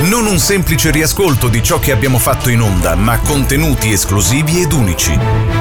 [0.00, 4.72] Non un semplice riascolto di ciò che abbiamo fatto in onda, ma contenuti esclusivi ed
[4.72, 5.18] unici.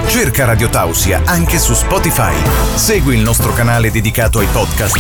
[0.07, 2.35] Cerca Radio Tausia anche su Spotify.
[2.75, 4.99] Segui il nostro canale dedicato ai podcast.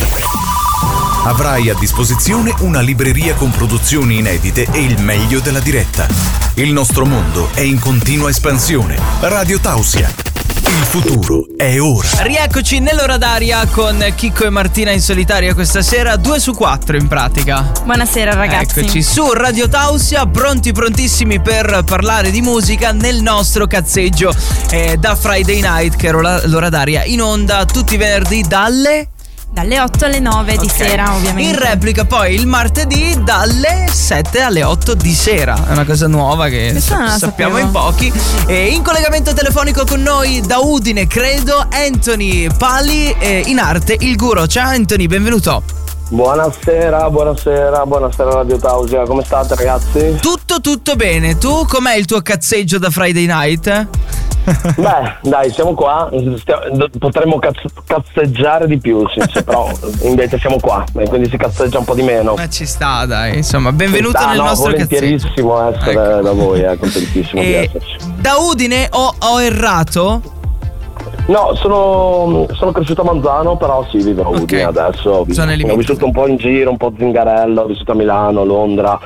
[1.25, 6.07] Avrai a disposizione una libreria con produzioni inedite e il meglio della diretta.
[6.55, 8.99] Il nostro mondo è in continua espansione.
[9.19, 10.36] Radio Tausia.
[10.65, 12.07] Il futuro è ora.
[12.21, 17.07] Rieccoci nell'ora d'aria con Chicco e Martina in solitaria questa sera, 2 su 4 in
[17.07, 17.71] pratica.
[17.83, 18.79] Buonasera ragazzi.
[18.79, 24.33] Eccoci su Radio Tausia, pronti prontissimi per parlare di musica nel nostro cazzeggio
[24.71, 29.09] eh, da Friday Night, che era l'ora d'aria in onda tutti i venerdì dalle
[29.57, 31.49] dalle 8 alle 9 di sera, ovviamente.
[31.49, 35.55] In replica poi il martedì dalle 7 alle 8 di sera.
[35.67, 38.13] È una cosa nuova che sa- sappiamo in pochi.
[38.45, 44.15] E in collegamento telefonico con noi da Udine, credo, Anthony Pali, eh, in arte il
[44.15, 44.45] guru.
[44.45, 45.63] Ciao Anthony, benvenuto.
[46.09, 50.17] Buonasera, buonasera, buonasera Radio Tausia, come state ragazzi?
[50.21, 51.39] Tutto, tutto bene.
[51.39, 53.87] Tu com'è il tuo cazzeggio da Friday Night?
[54.77, 56.61] Beh, dai, siamo qua, Stiamo,
[56.97, 59.69] potremmo cazz- cazzeggiare di più, sì, sì, però
[60.03, 62.35] invece siamo qua e quindi si cazzeggia un po' di meno.
[62.35, 65.77] Ma ci sta, dai, insomma, benvenuto sta, nel no, nostro volentierissimo cazzeggio.
[65.77, 66.21] essere Ecco.
[66.21, 67.97] da voi, eh, contentissimo di E esserci.
[68.15, 70.21] da Udine ho, ho errato?
[71.27, 75.25] No, sono, sono cresciuto a Manzano, però sì, vivo a Udine adesso.
[75.29, 78.45] Zone Ho vissuto un po' in giro, un po' a Zingarello, ho vissuto a Milano,
[78.45, 78.97] Londra.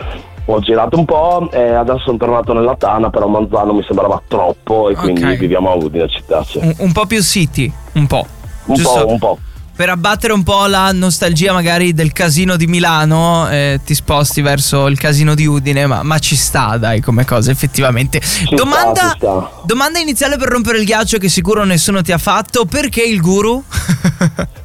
[0.54, 4.90] Ho girato un po' e adesso sono tornato nella Tana, però Manzano mi sembrava troppo
[4.90, 5.38] e quindi Ok.
[5.38, 6.44] viviamo a Udine città.
[6.44, 6.58] Sì.
[6.58, 8.26] Un, un po' più city, un po'.
[8.66, 9.06] Un Giusto?
[9.06, 9.38] po', un po'.
[9.74, 14.88] Per abbattere un po' la nostalgia magari del casino di Milano, eh, ti sposti verso
[14.88, 18.22] il casino di Udine, ma, ma ci sta, dai, come cosa, effettivamente.
[18.54, 19.50] domanda, ci sta.
[19.64, 23.64] domanda iniziale per rompere il ghiaccio che sicuro nessuno ti ha fatto, perché il guru?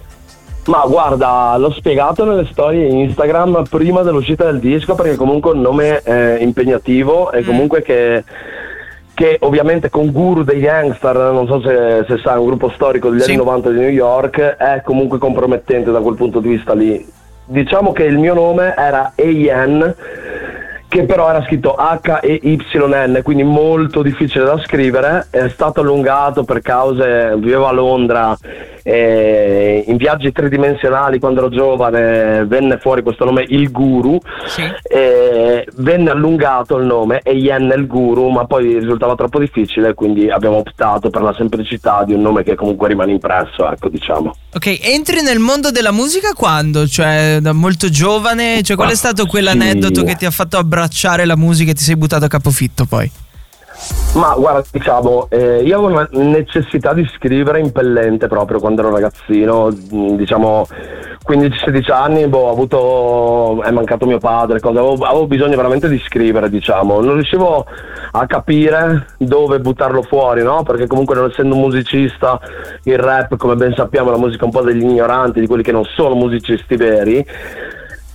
[0.66, 5.60] Ma guarda, l'ho spiegato nelle storie Instagram prima dell'uscita del disco perché comunque è un
[5.60, 7.38] nome eh, impegnativo Mm.
[7.38, 8.24] e comunque che,
[9.14, 13.20] che ovviamente con Guru dei Gangster, non so se, se sai, un gruppo storico degli
[13.20, 13.30] Sì.
[13.30, 17.04] anni 90 di New York, è comunque compromettente da quel punto di vista lì.
[17.44, 19.94] Diciamo che il mio nome era A.N.,
[20.88, 27.34] che però era scritto H-E-Y-N, quindi molto difficile da scrivere, è stato allungato per cause,
[27.38, 28.36] vivevo a Londra,
[28.82, 34.16] e in viaggi tridimensionali quando ero giovane venne fuori questo nome Il Guru,
[34.82, 40.30] e venne allungato il nome e Yen il Guru, ma poi risultava troppo difficile, quindi
[40.30, 44.34] abbiamo optato per la semplicità di un nome che comunque rimane impresso, ecco diciamo.
[44.54, 46.86] Ok, entri nel mondo della musica quando?
[46.86, 48.62] Cioè, da molto giovane?
[48.62, 50.74] Cioè, qual è stato quell'aneddoto che ti ha fatto abbracciare
[51.24, 53.10] la musica e ti sei buttato a capofitto poi?
[54.14, 59.70] Ma guarda, diciamo, eh, io avevo una necessità di scrivere impellente proprio quando ero ragazzino,
[59.70, 60.66] diciamo
[61.28, 66.48] 15-16 anni, boh, avuto, è mancato mio padre, cosa, avevo, avevo bisogno veramente di scrivere,
[66.48, 67.66] diciamo, non riuscivo
[68.12, 70.62] a capire dove buttarlo fuori, no?
[70.62, 72.40] Perché comunque non essendo un musicista,
[72.84, 75.72] il rap, come ben sappiamo, è la musica un po' degli ignoranti, di quelli che
[75.72, 77.26] non sono musicisti veri.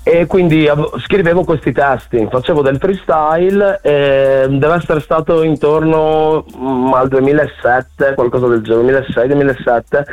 [0.03, 0.67] E quindi
[1.03, 8.61] scrivevo questi testi, facevo del freestyle, deve essere stato intorno mm, al 2007, qualcosa del
[8.63, 10.03] genere, 2006-2007.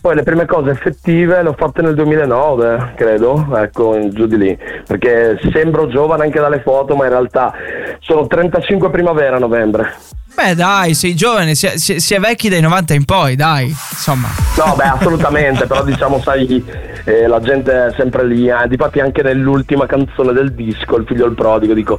[0.00, 4.58] Poi le prime cose effettive le ho fatte nel 2009, credo, ecco, giù di lì,
[4.86, 7.52] perché sembro giovane anche dalle foto, ma in realtà
[8.00, 9.94] sono 35 primavera a novembre.
[10.34, 13.66] Beh, dai, sei giovane, si è, si- si è vecchi dai 90 in poi, dai,
[13.66, 14.28] insomma.
[14.56, 16.64] No, beh, assolutamente, però diciamo, sai,
[17.08, 18.48] eh, la gente è sempre lì.
[18.48, 18.68] Eh.
[18.68, 21.98] Difatti anche nell'ultima canzone del disco, Il figlio del prodigo, dico,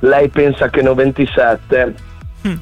[0.00, 2.08] lei pensa che ne ho 27.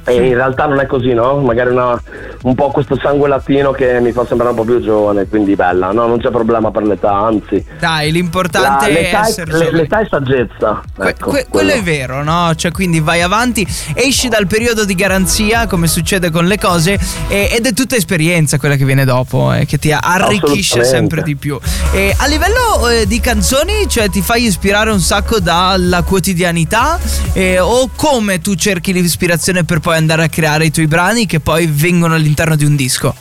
[0.04, 1.36] E in realtà non è così, no?
[1.38, 2.00] Magari una-
[2.42, 5.92] un po' questo sangue latino che mi fa sembrare un po' più giovane, quindi bella,
[5.92, 6.06] no?
[6.06, 7.64] Non c'è problema per l'età, anzi.
[7.78, 9.70] Dai, l'importante La- è l'età, è, essere giovani.
[9.72, 10.82] l'età è saggezza.
[11.00, 12.52] Ecco, que- quello è vero, no?
[12.54, 17.48] Cioè, quindi vai avanti, esci dal periodo di garanzia, come succede con le cose, e-
[17.52, 21.58] ed è tutta esperienza quella che viene dopo, eh, che ti arricchisce sempre di più.
[21.92, 26.98] E a livello eh, di canzoni, cioè, ti fai ispirare un sacco dalla quotidianità,
[27.32, 31.40] eh, o come tu cerchi l'ispirazione per poi andare a creare i tuoi brani che
[31.40, 33.14] poi vengono all'interno di un disco?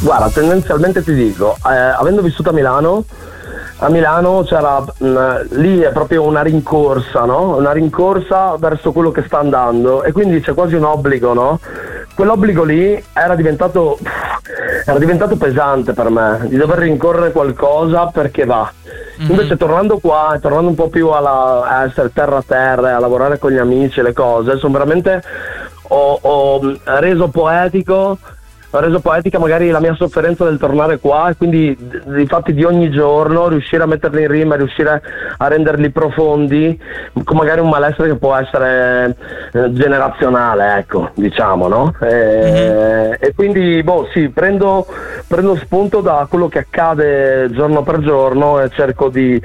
[0.00, 3.04] Guarda, tendenzialmente ti dico, eh, avendo vissuto a Milano,
[3.78, 7.56] a Milano c'era, mh, lì è proprio una rincorsa, no?
[7.56, 11.58] Una rincorsa verso quello che sta andando e quindi c'è quasi un obbligo, no?
[12.16, 13.98] Quell'obbligo lì era diventato,
[14.86, 18.72] era diventato pesante per me, di dover rincorrere qualcosa perché va.
[19.18, 23.38] Invece tornando qua, tornando un po' più alla, a essere terra a terra, a lavorare
[23.38, 25.22] con gli amici e le cose, sono veramente,
[25.88, 28.16] ho, ho reso poetico
[28.70, 31.76] ho reso poetica magari la mia sofferenza del tornare qua e quindi
[32.16, 35.00] i fatti di ogni giorno riuscire a metterli in rima, riuscire
[35.36, 36.78] a renderli profondi,
[37.24, 39.16] con magari un malessere che può essere
[39.52, 41.94] eh, generazionale, ecco, diciamo, no?
[42.00, 43.12] E, mm-hmm.
[43.18, 44.86] e quindi, boh, sì, prendo,
[45.26, 49.40] prendo spunto da quello che accade giorno per giorno e cerco di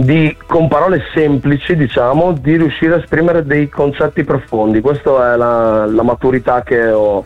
[0.00, 4.80] di, con parole semplici, diciamo, di riuscire a esprimere dei concetti profondi.
[4.80, 7.24] Questa è la, la maturità che ho,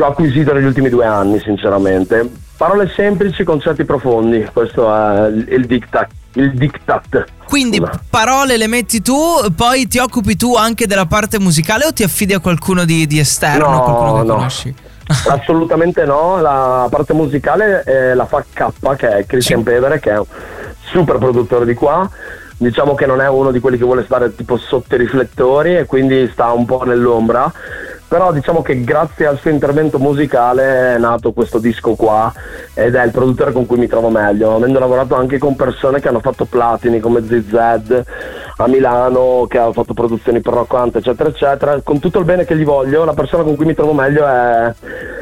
[0.00, 2.28] che ho, acquisito negli ultimi due anni, sinceramente.
[2.56, 6.08] Parole semplici, concetti profondi, questo è il, diktat.
[6.34, 7.24] Il diktat.
[7.46, 9.16] Quindi parole le metti tu,
[9.54, 13.18] poi ti occupi tu anche della parte musicale o ti affidi a qualcuno di, di
[13.18, 14.34] esterno, no, qualcuno che no.
[14.34, 14.74] conosci?
[15.28, 19.64] Assolutamente no, la parte musicale eh, la fa K, che è Christian sì.
[19.64, 20.20] Pedere, che è
[20.92, 22.08] super produttore di qua.
[22.56, 25.86] Diciamo che non è uno di quelli che vuole stare tipo sotto i riflettori e
[25.86, 27.50] quindi sta un po' nell'ombra.
[28.10, 32.32] Però diciamo che grazie al suo intervento musicale è nato questo disco qua
[32.74, 36.08] ed è il produttore con cui mi trovo meglio, avendo lavorato anche con persone che
[36.08, 38.02] hanno fatto platini come ZZ
[38.56, 41.80] a Milano, che hanno fatto produzioni per Rock Hunt, eccetera, eccetera.
[41.84, 44.74] Con tutto il bene che gli voglio, la persona con cui mi trovo meglio è,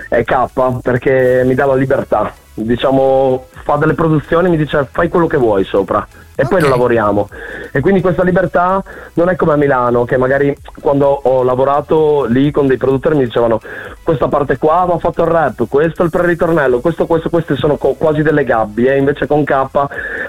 [0.09, 2.33] è K perché mi dà la libertà.
[2.59, 6.07] Diciamo, fa delle produzioni e mi dice fai quello che vuoi sopra
[6.41, 6.47] e okay.
[6.47, 7.29] poi lo lavoriamo.
[7.73, 8.81] E quindi questa libertà
[9.15, 13.25] non è come a Milano, che magari quando ho lavorato lì con dei produttori mi
[13.25, 13.61] dicevano
[14.05, 17.77] questa parte qua va fatto il rap, questo è il pre-ritornello, questo, questo, queste sono
[17.77, 19.67] co- quasi delle gabbie, invece con K,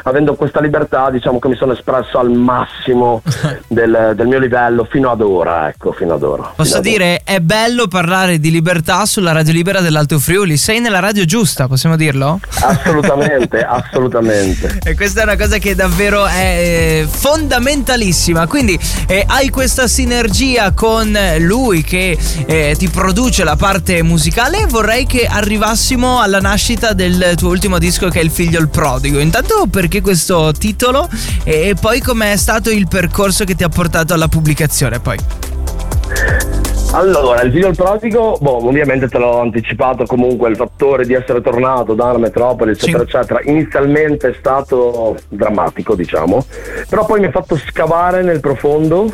[0.02, 3.22] avendo questa libertà, diciamo che mi sono espresso al massimo
[3.68, 6.54] del, del mio livello fino ad ora, ecco, fino ad ora.
[6.56, 7.36] Posso ad dire, ora.
[7.36, 11.96] è bello parlare di libertà sulla radio libera dell'Alto Friuli, sei nella radio giusta, possiamo
[11.96, 12.19] dirlo?
[12.62, 14.80] Assolutamente, assolutamente.
[14.84, 18.48] E questa è una cosa che davvero davvero è eh, fondamentalissima.
[18.48, 24.66] Quindi eh, hai questa sinergia con lui che eh, ti produce la parte musicale.
[24.68, 29.20] Vorrei che arrivassimo alla nascita del tuo ultimo disco che è Il figlio il prodigo.
[29.20, 31.10] Intanto perché questo titolo
[31.44, 36.59] e poi com'è stato il percorso che ti ha portato alla pubblicazione poi.
[36.92, 41.40] Allora, il video del pratico, boh, ovviamente te l'ho anticipato comunque il fattore di essere
[41.40, 43.16] tornato dalla metropoli, eccetera, sì.
[43.16, 43.42] eccetera.
[43.44, 46.44] Inizialmente è stato drammatico, diciamo,
[46.90, 49.14] però poi mi ha fatto scavare nel profondo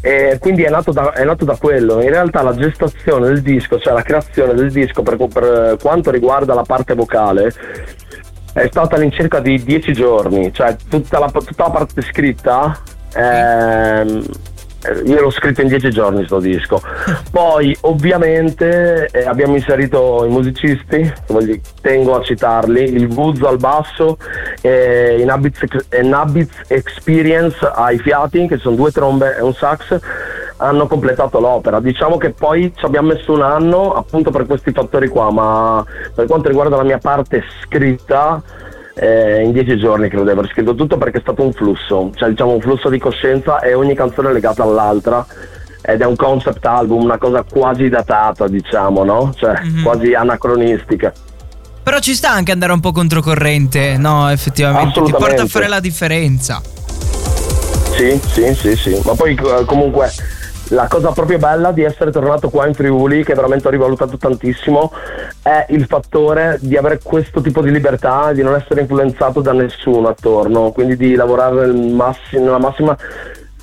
[0.00, 2.00] e quindi è nato, da, è nato, da, quello.
[2.00, 6.54] In realtà la gestazione del disco, cioè la creazione del disco per, per quanto riguarda
[6.54, 7.52] la parte vocale,
[8.52, 12.78] è stata all'incirca di dieci giorni, cioè tutta la, tutta la parte scritta.
[13.14, 14.50] Ehm, eh,
[15.04, 16.80] io l'ho scritto in dieci giorni sto disco.
[17.30, 21.12] Poi ovviamente eh, abbiamo inserito i musicisti,
[21.80, 24.18] tengo a citarli, il Guzzo al basso
[24.60, 29.98] e in Habits, Experience ai fiati, che sono due trombe e un sax,
[30.56, 31.80] hanno completato l'opera.
[31.80, 35.84] Diciamo che poi ci abbiamo messo un anno appunto per questi fattori qua, ma
[36.14, 38.42] per quanto riguarda la mia parte scritta
[38.94, 42.28] eh, in dieci giorni credo di aver scritto tutto perché è stato un flusso, cioè
[42.28, 45.24] diciamo un flusso di coscienza e ogni canzone è legata all'altra
[45.80, 49.32] ed è un concept album, una cosa quasi datata diciamo, no?
[49.36, 49.82] Cioè mm-hmm.
[49.82, 51.12] quasi anacronistica.
[51.82, 54.30] Però ci sta anche andare un po' controcorrente, no?
[54.30, 56.62] Effettivamente ti porta a fare la differenza.
[57.96, 60.10] Sì, sì, sì, sì, ma poi eh, comunque
[60.68, 64.92] la cosa proprio bella di essere tornato qua in Friuli, che veramente ho rivalutato tantissimo,
[65.42, 70.08] è il fattore di avere questo tipo di libertà, di non essere influenzato da nessuno
[70.08, 72.96] attorno, quindi di lavorare nel massimo, nella massima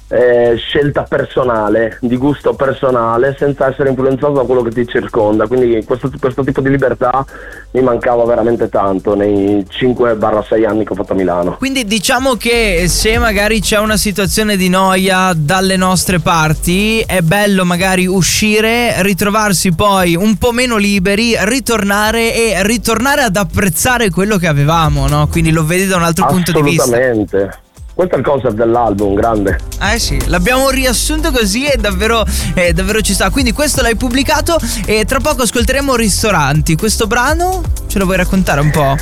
[0.09, 5.47] eh, scelta personale, di gusto personale, senza essere influenzato da quello che ti circonda.
[5.47, 7.23] Quindi questo, questo tipo di libertà
[7.71, 11.57] mi mancava veramente tanto nei 5-6 anni che ho fatto a Milano.
[11.57, 17.63] Quindi diciamo che se magari c'è una situazione di noia dalle nostre parti, è bello
[17.63, 24.47] magari uscire, ritrovarsi poi un po' meno liberi, ritornare e ritornare ad apprezzare quello che
[24.47, 25.27] avevamo, no?
[25.27, 26.83] Quindi lo vedi da un altro punto di vista.
[26.83, 27.67] Assolutamente.
[27.99, 29.57] Questo è il concept dell'album, grande.
[29.91, 33.29] Eh sì, l'abbiamo riassunto così e davvero, eh, davvero ci sta.
[33.29, 36.77] Quindi questo l'hai pubblicato e tra poco ascolteremo Ristoranti.
[36.77, 38.95] Questo brano ce lo vuoi raccontare un po'?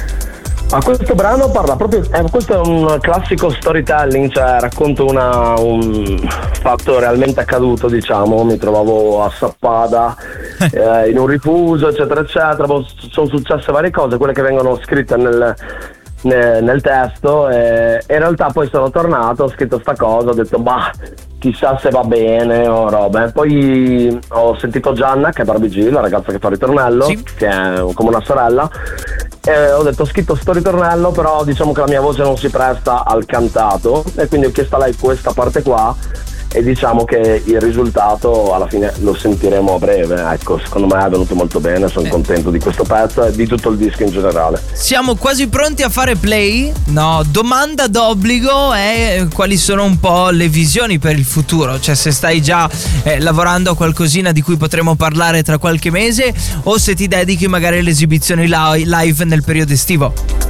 [0.72, 6.28] Ma questo brano parla proprio, eh, questo è un classico storytelling, cioè racconto una, un
[6.60, 10.16] fatto realmente accaduto, diciamo, mi trovavo a Sappada
[10.74, 12.66] eh, in un rifuso, eccetera, eccetera,
[13.12, 15.56] sono successe varie cose, quelle che vengono scritte nel,
[16.22, 20.92] nel testo e in realtà poi sono tornato, ho scritto sta cosa, ho detto bah
[21.40, 23.32] chissà se va bene o roba.
[23.32, 27.24] Poi ho sentito Gianna che è Barbie la ragazza che fa il ritornello, sì.
[27.24, 28.70] che è come una sorella,
[29.44, 32.50] e ho detto ho scritto sto ritornello però diciamo che la mia voce non si
[32.50, 35.96] presta al cantato e quindi ho chiesto a lei questa parte qua
[36.52, 40.22] e diciamo che il risultato alla fine lo sentiremo a breve.
[40.32, 42.10] Ecco, secondo me è venuto molto bene, sono eh.
[42.10, 44.62] contento di questo pezzo e di tutto il disco in generale.
[44.74, 46.72] Siamo quasi pronti a fare play?
[46.86, 52.12] No, domanda d'obbligo è quali sono un po' le visioni per il futuro, cioè se
[52.12, 52.70] stai già
[53.04, 57.48] eh, lavorando a qualcosina di cui potremo parlare tra qualche mese o se ti dedichi
[57.48, 60.47] magari alle esibizioni live nel periodo estivo.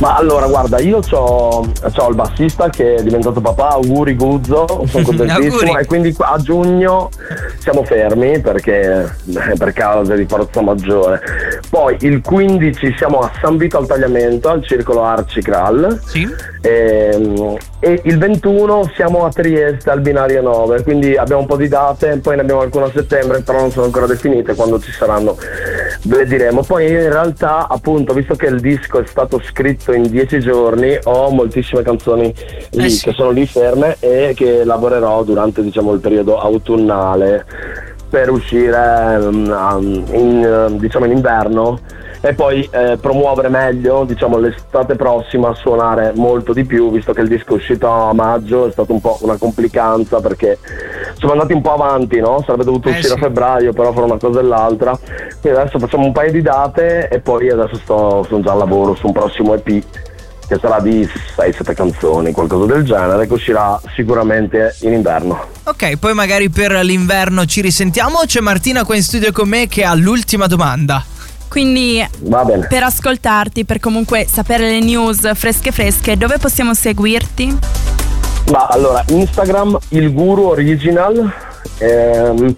[0.00, 5.78] Ma allora, guarda, io ho il bassista che è diventato papà, auguri Guzzo, sono contentissimo
[5.78, 7.10] e quindi a giugno
[7.58, 9.12] siamo fermi perché
[9.56, 11.20] per causa di forza maggiore.
[11.68, 16.00] Poi il 15 siamo a San Vito al Tagliamento, al circolo Arci Kral.
[16.04, 16.28] Sì.
[16.60, 21.56] E, ehm, e, il 21 siamo a Trieste al binario 9, quindi abbiamo un po'
[21.56, 24.90] di date, poi ne abbiamo alcune a settembre, però non sono ancora definite, quando ci
[24.90, 25.36] saranno
[26.04, 26.62] ve le diremo.
[26.62, 31.30] Poi in realtà, appunto, visto che il disco è stato scritto in dieci giorni, ho
[31.30, 32.34] moltissime canzoni
[32.70, 33.04] lì eh sì.
[33.04, 37.44] che sono lì ferme e che lavorerò durante diciamo, il periodo autunnale
[38.08, 41.78] per uscire um, in, diciamo, in inverno
[42.20, 47.20] e poi eh, promuovere meglio diciamo, l'estate prossima a suonare molto di più visto che
[47.20, 50.58] il disco è uscito a maggio è stata un po' una complicanza perché
[51.16, 52.42] siamo andati un po' avanti no?
[52.44, 53.14] sarebbe dovuto eh uscire sì.
[53.14, 54.98] a febbraio però fra una cosa e l'altra
[55.40, 58.94] quindi adesso facciamo un paio di date e poi adesso sto, sono già al lavoro
[58.94, 59.84] su un prossimo EP
[60.48, 61.06] che sarà di
[61.36, 65.38] 6-7 canzoni, qualcosa del genere, che uscirà sicuramente in inverno.
[65.64, 68.20] Ok, poi magari per l'inverno ci risentiamo.
[68.24, 71.04] C'è Martina qua in studio con me che ha l'ultima domanda.
[71.48, 72.06] Quindi
[72.68, 77.58] per ascoltarti, per comunque sapere le news fresche fresche, dove possiamo seguirti?
[78.50, 81.32] Ma allora, Instagram, il guru original,
[81.78, 82.56] ehm,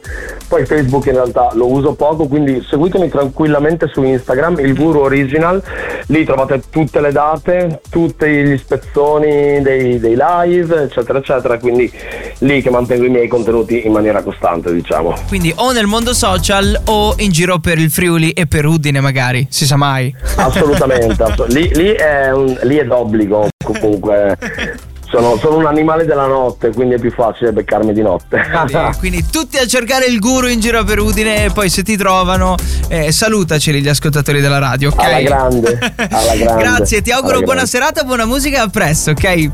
[0.49, 5.63] poi Facebook in realtà lo uso poco, quindi seguitemi tranquillamente su Instagram, il Guru Original,
[6.07, 11.91] lì trovate tutte le date, tutti gli spezzoni dei, dei live, eccetera, eccetera, quindi
[12.39, 15.15] lì che mantengo i miei contenuti in maniera costante, diciamo.
[15.29, 19.47] Quindi o nel mondo social o in giro per il Friuli e per Udine magari,
[19.51, 20.13] si sa mai.
[20.37, 24.37] Assolutamente, ass- lì, lì, è un, lì è d'obbligo comunque
[25.11, 28.41] sono, sono, un animale della notte, quindi è più facile beccarmi di notte.
[28.41, 31.97] Quindi, quindi tutti a cercare il guru in giro per Udine e poi se ti
[31.97, 32.55] trovano,
[32.89, 35.03] eh, salutaceli gli ascoltatori della radio, ok?
[35.03, 35.79] Alla grande,
[36.11, 36.63] alla grande.
[36.63, 37.71] Grazie, ti auguro buona grande.
[37.71, 39.51] serata, buona musica e a presto, ok?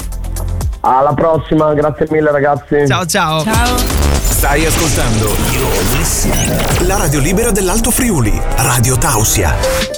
[0.80, 2.86] Alla prossima, grazie mille ragazzi.
[2.86, 3.42] Ciao ciao.
[3.42, 3.76] Ciao.
[4.36, 5.34] Stai ascoltando
[6.86, 9.95] la radio libera dell'Alto Friuli, Radio Tausia.